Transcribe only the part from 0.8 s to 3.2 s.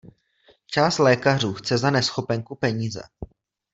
lékařů chce za neschopenku peníze.